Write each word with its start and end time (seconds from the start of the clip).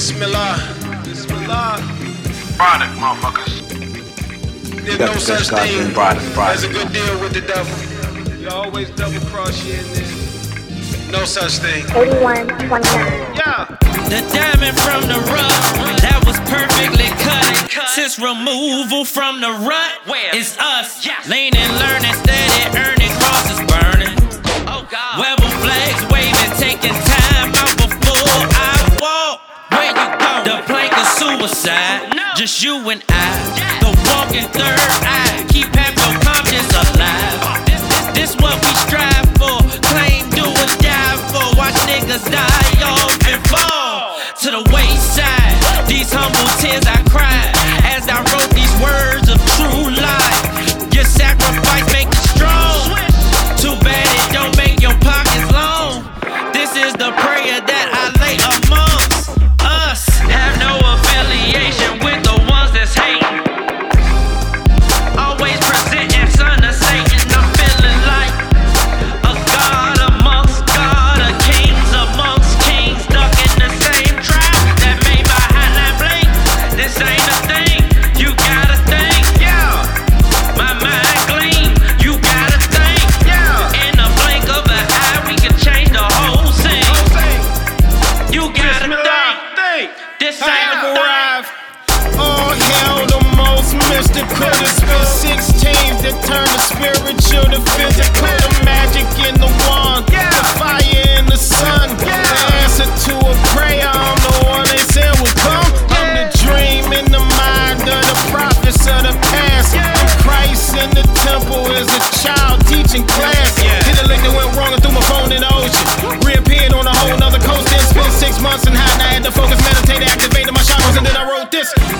Bismillah. 0.00 0.56
Bismillah. 1.04 1.76
Product, 2.56 2.92
motherfuckers. 2.96 3.52
There's 4.80 4.96
Got 4.96 5.12
no 5.12 5.18
such 5.20 5.48
thing 5.50 5.92
product, 5.92 6.24
product. 6.32 6.56
as 6.56 6.64
a 6.64 6.72
good 6.72 6.90
deal 6.90 7.20
with 7.20 7.34
the 7.34 7.42
devil. 7.42 8.40
You 8.40 8.48
always 8.48 8.88
double 8.96 9.20
cross 9.28 9.62
you 9.62 9.74
in 9.74 9.84
there. 9.92 11.12
No 11.12 11.26
such 11.26 11.58
thing. 11.60 11.84
81, 11.94 12.48
29. 12.48 12.80
Yeah. 13.36 13.76
The 14.08 14.24
diamond 14.32 14.80
from 14.80 15.04
the 15.04 15.20
rough, 15.36 15.68
that 16.00 16.24
was 16.24 16.40
perfectly 16.48 17.12
cut. 17.20 17.88
Since 17.90 18.18
removal 18.18 19.04
from 19.04 19.42
the 19.42 19.52
rut, 19.52 19.92
it's 20.32 20.56
us. 20.56 21.06
Leaning, 21.28 21.60
learning, 21.76 22.14
steady, 22.14 22.78
earning, 22.78 22.89
crosses 22.89 22.89
you 32.62 32.90
and 32.90 33.02
I. 33.08 33.78
The 33.80 33.88
walking 34.08 34.48
third 34.52 34.78
eye, 35.06 35.46
keep 35.48 35.74
half 35.74 35.96
your 35.96 36.20
conscience 36.20 36.68
alive. 36.74 37.64
This 38.14 38.30
is 38.30 38.36
what 38.36 38.60
we 38.60 38.74
strive 38.84 39.28
for, 39.38 39.62
claim, 39.88 40.28
do 40.30 40.44
and 40.44 40.82
die 40.82 41.16
for. 41.32 41.56
Watch 41.56 41.74
niggas 41.88 42.30
die 42.30 42.69
The 94.28 94.66
spit 94.66 95.40
16 95.40 95.72
that 96.02 96.16
turn 96.26 96.44
the 96.44 96.58
spiritual 96.58 97.44
to 97.50 97.60
physical. 97.72 98.39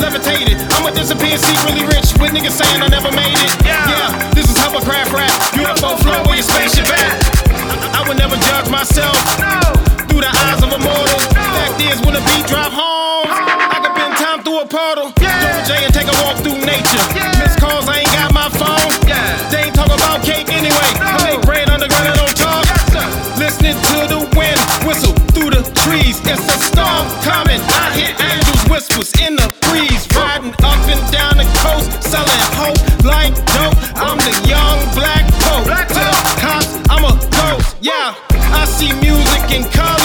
Levitated. 0.00 0.56
I'ma 0.78 0.90
disappear, 0.90 1.36
secretly 1.38 1.84
rich 1.86 2.14
with 2.22 2.30
niggas 2.32 2.54
saying 2.54 2.82
I 2.82 2.88
never 2.88 3.10
made 3.12 3.34
it. 3.34 3.50
Yeah, 3.66 4.14
this 4.34 4.48
is 4.48 4.56
hovercraft 4.56 5.12
rap. 5.12 5.32
UFO 5.58 5.98
flow 5.98 6.22
where 6.26 6.38
your 6.38 6.46
spaceship 6.46 6.86
at. 6.86 7.18
I, 7.50 8.02
I 8.02 8.08
would 8.08 8.18
never 8.18 8.36
judge 8.46 8.70
myself 8.70 9.16
through 10.08 10.22
the 10.22 10.32
eyes 10.46 10.62
of 10.62 10.70
a 10.70 10.80
mortal. 10.80 11.20
Fact 11.34 11.82
is, 11.82 11.98
when 12.06 12.14
the 12.14 12.22
beat 12.30 12.46
drop 12.46 12.70
home, 12.72 13.26
I 13.28 13.78
can 13.82 13.92
bend 13.94 14.14
time 14.16 14.40
through 14.46 14.62
a 14.62 14.66
portal. 14.70 15.10
Double 15.18 15.62
J 15.66 15.82
and 15.82 15.92
take 15.94 16.06
a 16.06 16.16
walk 16.22 16.38
through 16.46 16.62
nature. 16.62 17.04
Miss 17.42 17.58
calls, 17.58 17.90
I 17.90 18.06
ain't 18.06 18.12
got 18.14 18.30
my 18.32 18.48
phone. 18.54 18.90
They 19.50 19.66
ain't 19.68 19.74
talk 19.74 19.90
about 19.90 20.22
cake 20.22 20.48
anyway. 20.54 20.90
I 21.02 21.18
make 21.26 21.42
bread 21.42 21.68
underground 21.68 22.06
and 22.06 22.18
don't 22.22 22.36
talk. 22.38 22.64
Listening 23.34 23.74
to 23.74 23.98
the 24.06 24.20
wind 24.38 24.58
whistle 24.86 25.14
through 25.34 25.50
the 25.58 25.62
trees. 25.86 26.22
It's 26.22 26.42
a 26.46 26.58
storm 26.70 27.04
coming. 27.26 27.60
I 27.66 27.90
hear 27.98 28.12
angels 28.14 28.62
whispers 28.70 29.10
in 29.20 29.36
the 29.36 29.47
see 38.78 38.92
music 39.00 39.50
in 39.50 39.64
colors. 39.72 39.97